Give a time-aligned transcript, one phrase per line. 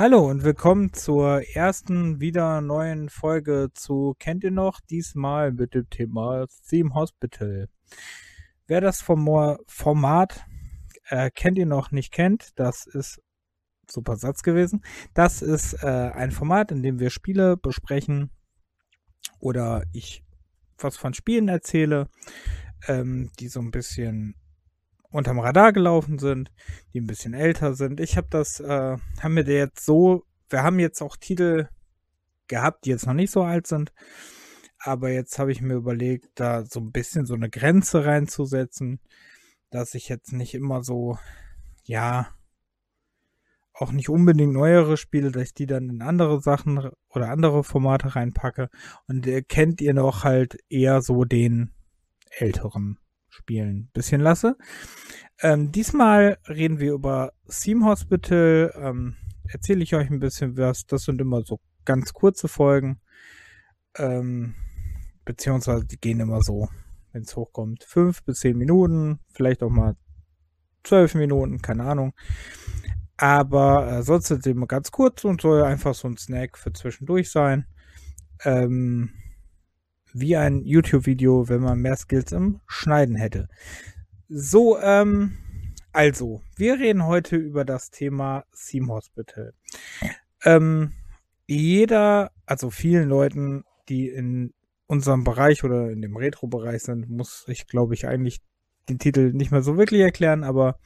[0.00, 4.80] Hallo und willkommen zur ersten wieder neuen Folge zu Kennt ihr noch?
[4.80, 7.68] Diesmal mit dem Thema Theme Hospital.
[8.66, 10.46] Wer das Format
[11.10, 13.20] äh, kennt ihr noch nicht kennt, das ist
[13.90, 14.82] super Satz gewesen.
[15.12, 18.30] Das ist äh, ein Format, in dem wir Spiele besprechen
[19.38, 20.24] oder ich
[20.78, 22.08] was von Spielen erzähle,
[22.88, 24.39] ähm, die so ein bisschen
[25.10, 26.50] unterm Radar gelaufen sind,
[26.92, 28.00] die ein bisschen älter sind.
[28.00, 31.68] Ich habe das, äh, haben wir jetzt so, wir haben jetzt auch Titel
[32.48, 33.92] gehabt, die jetzt noch nicht so alt sind.
[34.78, 39.00] Aber jetzt habe ich mir überlegt, da so ein bisschen so eine Grenze reinzusetzen,
[39.70, 41.18] dass ich jetzt nicht immer so,
[41.84, 42.28] ja,
[43.74, 48.14] auch nicht unbedingt neuere Spiele, dass ich die dann in andere Sachen oder andere Formate
[48.14, 48.68] reinpacke.
[49.06, 51.72] Und äh, kennt ihr noch halt eher so den
[52.30, 52.98] älteren
[53.30, 54.56] Spielen bisschen lasse.
[55.40, 58.72] Ähm, diesmal reden wir über Theme Hospital.
[58.76, 59.16] Ähm,
[59.52, 60.86] Erzähle ich euch ein bisschen was.
[60.86, 63.00] Das sind immer so ganz kurze Folgen.
[63.96, 64.54] Ähm,
[65.24, 66.68] beziehungsweise die gehen immer so,
[67.12, 69.96] wenn es hochkommt, fünf bis zehn Minuten, vielleicht auch mal
[70.84, 72.12] zwölf Minuten, keine Ahnung.
[73.16, 76.72] Aber äh, sonst sind sie immer ganz kurz und soll einfach so ein Snack für
[76.72, 77.66] zwischendurch sein.
[78.44, 79.10] Ähm,
[80.12, 83.48] wie ein YouTube-Video, wenn man mehr Skills im Schneiden hätte.
[84.28, 85.36] So, ähm,
[85.92, 89.54] also, wir reden heute über das Thema Theme Hospital.
[90.44, 90.92] Ähm,
[91.46, 94.54] jeder, also vielen Leuten, die in
[94.86, 98.40] unserem Bereich oder in dem Retro-Bereich sind, muss ich, glaube ich, eigentlich
[98.88, 100.78] den Titel nicht mehr so wirklich erklären, aber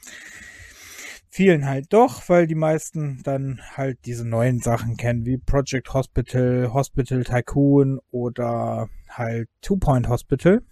[1.35, 6.73] vielen halt doch, weil die meisten dann halt diese neuen Sachen kennen, wie Project Hospital,
[6.73, 10.63] Hospital Tycoon oder halt Two Point Hospital.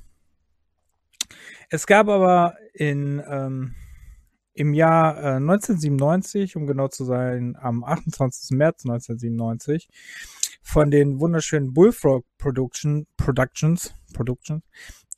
[1.69, 3.75] Es gab aber in ähm,
[4.55, 8.57] im Jahr äh, 1997, um genau zu sein, am 28.
[8.57, 9.89] März 1997,
[10.63, 14.63] von den wunderschönen Bullfrog Production, Productions, Productions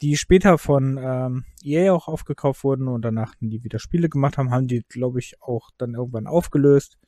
[0.03, 4.51] die später von ähm, EA auch aufgekauft wurden und danach die wieder Spiele gemacht haben,
[4.51, 6.99] haben die, glaube ich, auch dann irgendwann aufgelöst.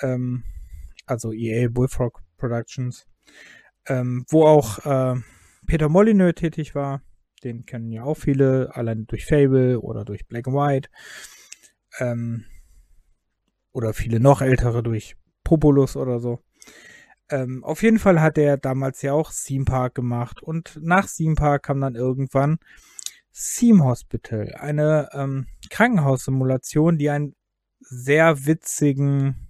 [0.00, 0.44] Ähm,
[1.06, 3.06] also EA Bullfrog Productions.
[3.86, 5.20] Ähm, wo auch äh,
[5.66, 7.02] Peter Molyneux tätig war.
[7.42, 10.90] Den kennen ja auch viele, allein durch Fable oder durch Black and White.
[11.98, 12.44] Ähm,
[13.72, 16.40] oder viele noch ältere durch Populus oder so.
[17.30, 21.36] Ähm, auf jeden Fall hat er damals ja auch Theme Park gemacht und nach Theme
[21.36, 22.58] Park kam dann irgendwann
[23.32, 27.36] Theme Hospital, eine ähm, Krankenhaussimulation, die einen
[27.78, 29.48] sehr witzigen,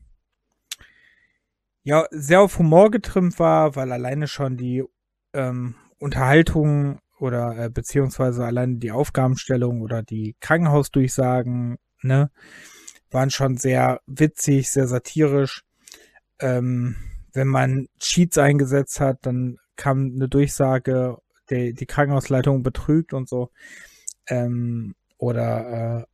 [1.82, 4.84] ja, sehr auf Humor getrimmt war, weil alleine schon die
[5.32, 12.30] ähm, Unterhaltung oder äh, beziehungsweise alleine die Aufgabenstellung oder die Krankenhausdurchsagen, ne,
[13.10, 15.64] waren schon sehr witzig, sehr satirisch.
[16.38, 16.96] Ähm,
[17.32, 21.16] wenn man Cheats eingesetzt hat, dann kam eine Durchsage,
[21.48, 23.50] der, die Krankenhausleitung betrügt und so.
[24.28, 26.04] Ähm, oder äh,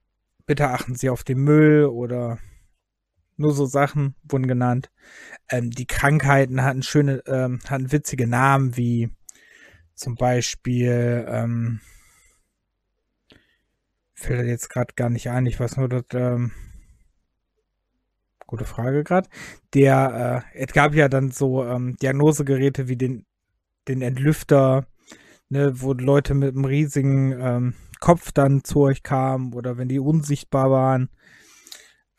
[0.47, 2.39] bitte achten Sie auf den Müll oder
[3.37, 4.91] nur so Sachen wurden genannt.
[5.51, 9.11] Ähm, die Krankheiten hatten schöne, ähm, hatten witzige Namen wie
[9.95, 11.81] zum Beispiel, ähm,
[14.15, 16.53] fällt jetzt gerade gar nicht ein, ich weiß nur, dass ähm,
[18.47, 19.29] Gute Frage gerade.
[19.75, 23.27] Der, äh, es gab ja dann so ähm, Diagnosegeräte wie den,
[23.89, 24.87] den Entlüfter,
[25.49, 29.99] ne, wo Leute mit einem riesigen ähm, Kopf dann zu euch kamen oder wenn die
[29.99, 31.09] unsichtbar waren.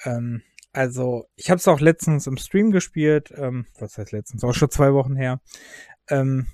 [0.04, 0.42] Ähm,
[0.74, 3.34] also, ich habe es auch letztens im Stream gespielt.
[3.36, 4.44] Ähm, was heißt letztens?
[4.44, 5.40] Auch schon zwei Wochen her.
[6.10, 6.48] Ähm,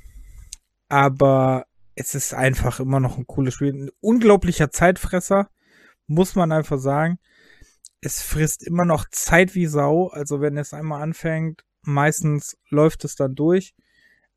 [0.88, 3.74] aber es ist einfach immer noch ein cooles Spiel.
[3.74, 5.50] Ein unglaublicher Zeitfresser,
[6.06, 7.18] muss man einfach sagen
[8.06, 10.08] es frisst immer noch Zeit wie Sau.
[10.08, 13.74] Also wenn es einmal anfängt, meistens läuft es dann durch.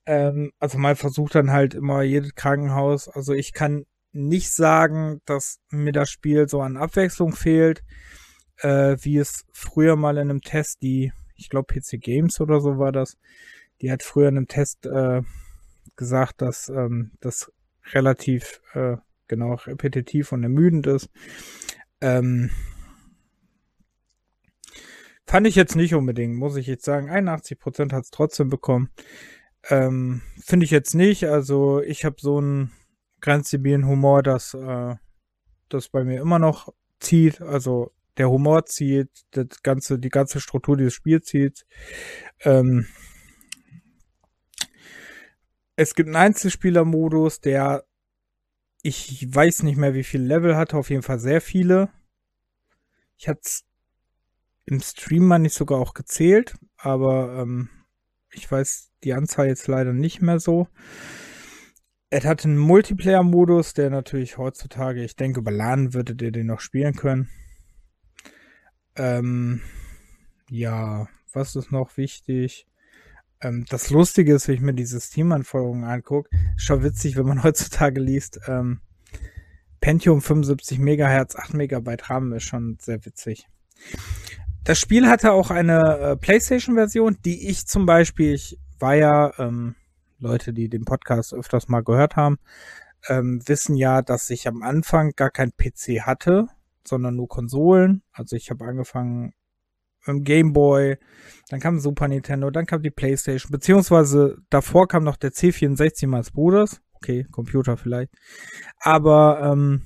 [0.06, 3.08] Ähm, also mal versucht dann halt immer jedes Krankenhaus.
[3.08, 7.82] Also ich kann nicht sagen, dass mir das Spiel so an Abwechslung fehlt,
[8.58, 12.78] äh, wie es früher mal in einem Test, die, ich glaube PC Games oder so
[12.78, 13.18] war das,
[13.82, 15.22] die hat früher in einem Test äh,
[15.96, 17.52] gesagt, dass ähm, das
[17.92, 18.96] relativ äh,
[19.28, 21.10] genau repetitiv und ermüdend ist.
[22.00, 22.50] Ähm,
[25.26, 27.10] Fand ich jetzt nicht unbedingt, muss ich jetzt sagen.
[27.10, 28.90] 81% hat es trotzdem bekommen.
[29.68, 31.24] Ähm, Finde ich jetzt nicht.
[31.24, 32.72] Also ich habe so einen
[33.20, 34.94] grenzdebilen Humor, dass äh,
[35.68, 37.40] das bei mir immer noch zieht.
[37.40, 41.66] Also der Humor zieht, das ganze, die ganze Struktur dieses Spiels zieht.
[42.40, 42.86] Ähm,
[45.74, 47.84] es gibt einen Einzelspieler-Modus, der
[48.82, 51.90] ich weiß nicht mehr, wie viele Level hatte, auf jeden Fall sehr viele.
[53.16, 53.40] Ich hatte
[54.66, 57.70] im Stream meine ich sogar auch gezählt, aber ähm,
[58.32, 60.68] ich weiß die Anzahl jetzt leider nicht mehr so.
[62.10, 66.60] Es hat einen Multiplayer-Modus, der natürlich heutzutage, ich denke, über LAN würdet ihr den noch
[66.60, 67.28] spielen können.
[68.96, 69.62] Ähm,
[70.48, 72.66] ja, was ist noch wichtig?
[73.40, 77.42] Ähm, das Lustige ist, wenn ich mir diese Steam-Anforderungen angucke, ist schon witzig, wenn man
[77.44, 78.80] heutzutage liest, ähm,
[79.80, 83.46] Pentium 75 MHz, 8 MB RAM ist schon sehr witzig.
[84.66, 89.76] Das Spiel hatte auch eine äh, PlayStation-Version, die ich zum Beispiel, ich war ja, ähm,
[90.18, 92.38] Leute, die den Podcast öfters mal gehört haben,
[93.06, 96.48] ähm, wissen ja, dass ich am Anfang gar kein PC hatte,
[96.84, 98.02] sondern nur Konsolen.
[98.10, 99.34] Also ich habe angefangen
[100.04, 100.96] im Game Boy,
[101.48, 106.32] dann kam Super Nintendo, dann kam die PlayStation, beziehungsweise davor kam noch der C64 meines
[106.32, 106.80] Bruders.
[106.94, 108.12] Okay, Computer vielleicht.
[108.80, 109.82] Aber ähm,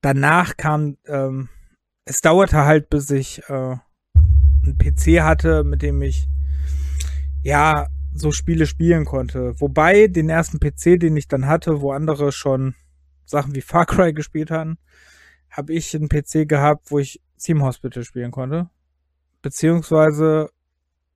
[0.00, 1.50] danach kam, ähm,
[2.04, 3.76] es dauerte halt, bis ich äh,
[4.14, 6.28] einen PC hatte, mit dem ich
[7.42, 9.58] ja so Spiele spielen konnte.
[9.60, 12.74] Wobei den ersten PC, den ich dann hatte, wo andere schon
[13.24, 14.78] Sachen wie Far Cry gespielt hatten,
[15.50, 18.70] habe ich einen PC gehabt, wo ich Team Hospital spielen konnte.
[19.42, 20.50] Beziehungsweise,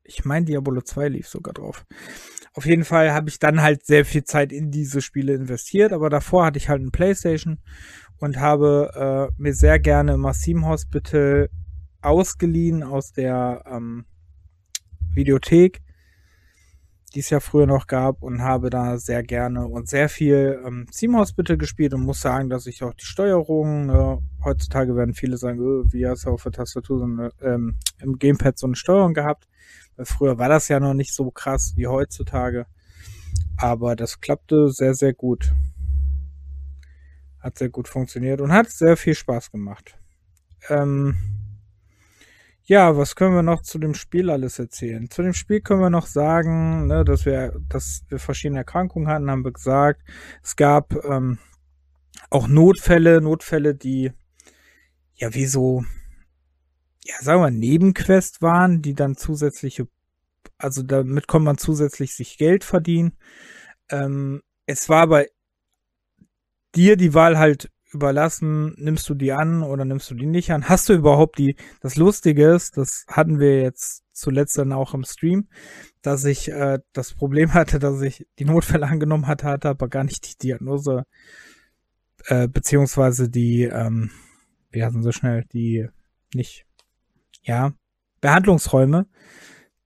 [0.02, 1.86] ich meine, Diablo 2 lief sogar drauf.
[2.54, 6.10] Auf jeden Fall habe ich dann halt sehr viel Zeit in diese Spiele investiert, aber
[6.10, 7.58] davor hatte ich halt einen Playstation
[8.18, 11.50] und habe äh, mir sehr gerne Massim Hospital
[12.00, 14.06] ausgeliehen aus der ähm,
[15.14, 15.82] Videothek
[17.14, 20.86] die es ja früher noch gab und habe da sehr gerne und sehr viel ähm,
[20.92, 25.36] Team Hospital gespielt und muss sagen, dass ich auch die Steuerung, ne, heutzutage werden viele
[25.36, 28.76] sagen, oh, wie hast du auf der Tastatur so eine, ähm, im Gamepad so eine
[28.76, 29.47] Steuerung gehabt.
[30.04, 32.66] Früher war das ja noch nicht so krass wie heutzutage.
[33.56, 35.52] Aber das klappte sehr, sehr gut.
[37.40, 39.98] Hat sehr gut funktioniert und hat sehr viel Spaß gemacht.
[40.68, 41.16] Ähm,
[42.64, 45.08] ja, was können wir noch zu dem Spiel alles erzählen?
[45.08, 49.30] Zu dem Spiel können wir noch sagen, ne, dass wir, dass wir verschiedene Erkrankungen hatten,
[49.30, 50.02] haben wir gesagt.
[50.42, 51.38] Es gab ähm,
[52.28, 54.12] auch Notfälle, Notfälle, die
[55.14, 55.84] ja wie so,
[57.08, 59.88] ja, sagen wir, Nebenquest waren, die dann zusätzliche,
[60.58, 63.16] also damit konnte man zusätzlich sich Geld verdienen.
[63.90, 65.30] Ähm, es war bei
[66.74, 70.68] dir die Wahl halt überlassen, nimmst du die an oder nimmst du die nicht an?
[70.68, 75.04] Hast du überhaupt die, das Lustige ist, das hatten wir jetzt zuletzt dann auch im
[75.04, 75.48] Stream,
[76.02, 80.04] dass ich äh, das Problem hatte, dass ich die Notfälle angenommen hatte, hatte aber gar
[80.04, 81.04] nicht die Diagnose,
[82.26, 84.10] äh, beziehungsweise die, ähm,
[84.70, 85.88] wie heißen so schnell, die
[86.34, 86.66] nicht,
[87.42, 87.72] ja,
[88.20, 89.06] Behandlungsräume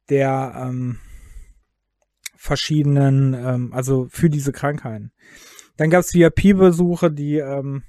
[0.08, 0.98] der ähm,
[2.36, 5.12] verschiedenen, ähm, also für diese Krankheiten.
[5.76, 7.84] Dann gab es VIP-Besuche, die ähm,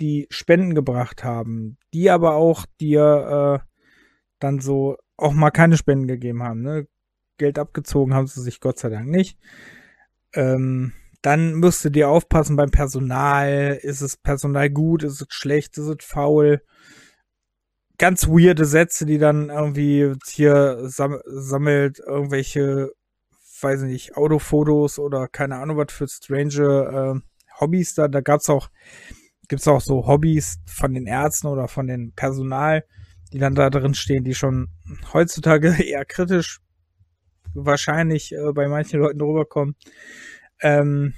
[0.00, 3.66] die Spenden gebracht haben, die aber auch dir äh,
[4.38, 6.62] dann so auch mal keine Spenden gegeben haben.
[6.62, 6.86] Ne?
[7.38, 9.38] Geld abgezogen haben sie sich Gott sei Dank nicht.
[10.34, 13.78] Ähm, dann müsst ihr aufpassen beim Personal.
[13.82, 15.02] Ist es Personal gut?
[15.02, 15.76] Ist es schlecht?
[15.78, 16.62] Ist es faul?
[17.98, 22.90] Ganz weirde Sätze, die dann irgendwie hier sam sammelt irgendwelche,
[23.60, 28.08] weiß nicht, Autofotos oder keine Ahnung was für strange äh, Hobbys da.
[28.08, 28.68] Da gab's auch
[29.48, 32.84] gibt es auch so Hobbys von den Ärzten oder von den Personal,
[33.32, 34.68] die dann da drin stehen, die schon
[35.12, 36.60] heutzutage eher kritisch
[37.54, 39.76] wahrscheinlich äh, bei manchen Leuten rüberkommen.
[40.60, 41.14] Ähm,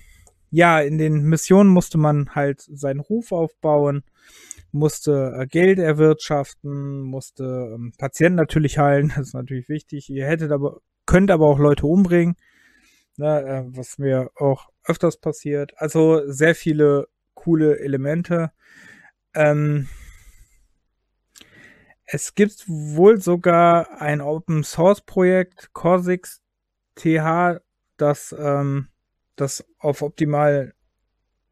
[0.51, 4.03] ja, in den Missionen musste man halt seinen Ruf aufbauen,
[4.73, 10.09] musste äh, Geld erwirtschaften, musste ähm, Patienten natürlich heilen, das ist natürlich wichtig.
[10.11, 12.37] Ihr hättet aber, könnt aber auch Leute umbringen,
[13.17, 15.73] ne, äh, was mir auch öfters passiert.
[15.77, 18.53] Also sehr viele coole Elemente.
[19.35, 19.89] Ähm,
[22.05, 26.41] es gibt wohl sogar ein Open Source Projekt, Corsix
[26.95, 27.61] TH,
[27.99, 28.89] das ähm,
[29.37, 30.75] das auf optimal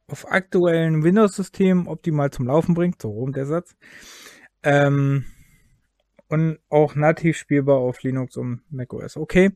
[0.08, 3.76] auf aktuellen Windows-Systemen optimal zum Laufen bringt, so rum der Satz.
[4.62, 5.25] Ähm,
[6.28, 9.16] und auch nativ spielbar auf Linux und macOS.
[9.16, 9.52] Okay.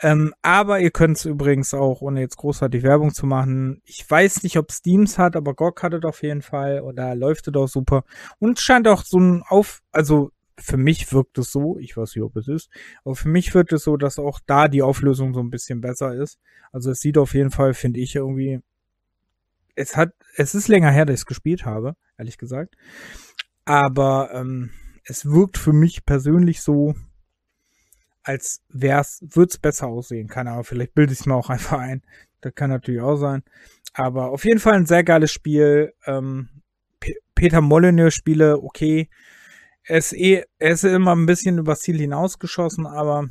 [0.00, 3.80] Ähm, aber ihr könnt es übrigens auch, ohne jetzt großartig Werbung zu machen.
[3.84, 7.14] Ich weiß nicht, ob Steams hat, aber GOG hat es auf jeden Fall und da
[7.14, 8.04] läuft es auch super.
[8.38, 12.24] Und scheint auch so ein Auf, also für mich wirkt es so, ich weiß nicht,
[12.24, 12.70] ob es ist,
[13.04, 16.14] aber für mich wirkt es so, dass auch da die Auflösung so ein bisschen besser
[16.14, 16.38] ist.
[16.72, 18.60] Also es sieht auf jeden Fall, finde ich, irgendwie.
[19.74, 22.76] Es hat, es ist länger her, dass ich es gespielt habe, ehrlich gesagt.
[23.64, 24.70] Aber ähm,
[25.04, 26.94] es wirkt für mich persönlich so,
[28.22, 30.28] als wär's, wird's besser aussehen.
[30.28, 32.02] Keine Ahnung, vielleicht bilde ich es mir auch einfach ein.
[32.40, 33.42] Das kann natürlich auch sein.
[33.94, 35.94] Aber auf jeden Fall ein sehr geiles Spiel.
[36.06, 36.48] Ähm,
[37.34, 39.10] Peter Molyneux Spiele, okay.
[39.84, 43.28] ist eh, er ist immer ein bisschen übers Ziel hinausgeschossen, aber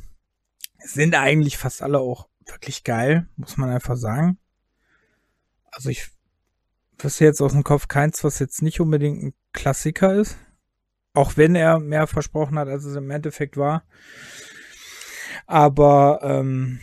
[0.80, 4.38] sind eigentlich fast alle auch wirklich geil, muss man einfach sagen.
[5.72, 6.10] Also ich
[7.04, 10.38] wüsste jetzt aus dem Kopf keins, was jetzt nicht unbedingt ein Klassiker ist.
[11.14, 13.84] Auch wenn er mehr versprochen hat, als es im Endeffekt war.
[15.46, 16.80] Aber ähm,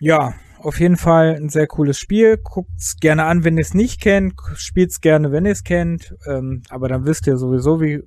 [0.00, 2.38] ja, auf jeden Fall ein sehr cooles Spiel.
[2.38, 4.34] Guckt's gerne an, wenn ihr es nicht kennt.
[4.54, 6.14] Spielt's gerne, wenn ihr es kennt.
[6.26, 8.02] Ähm, aber dann wisst ihr sowieso, wie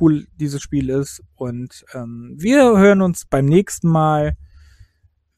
[0.00, 1.22] cool dieses Spiel ist.
[1.34, 4.36] Und ähm, wir hören uns beim nächsten Mal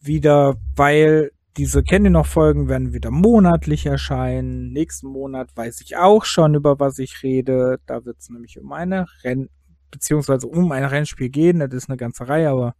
[0.00, 4.72] wieder, weil diese ihr noch Folgen werden wieder monatlich erscheinen.
[4.72, 7.80] Nächsten Monat weiß ich auch schon, über was ich rede.
[7.86, 9.48] Da wird es nämlich um eine Renn,
[9.90, 11.60] beziehungsweise um ein Rennspiel gehen.
[11.60, 12.74] Das ist eine ganze Reihe, aber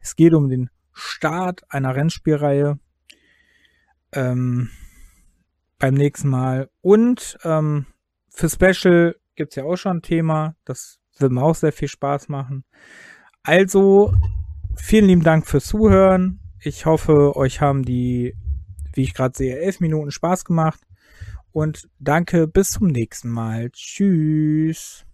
[0.00, 2.78] es geht um den Start einer Rennspielreihe.
[4.12, 4.70] Ähm,
[5.78, 6.70] beim nächsten Mal.
[6.80, 7.86] Und ähm,
[8.30, 10.54] für Special gibt's ja auch schon ein Thema.
[10.64, 12.64] Das wird mir auch sehr viel Spaß machen.
[13.42, 14.14] Also,
[14.76, 16.41] vielen lieben Dank fürs Zuhören.
[16.64, 18.36] Ich hoffe, euch haben die,
[18.94, 20.80] wie ich gerade sehe, elf Minuten Spaß gemacht.
[21.50, 23.70] Und danke, bis zum nächsten Mal.
[23.70, 25.04] Tschüss.